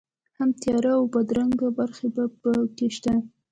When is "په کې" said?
2.41-2.87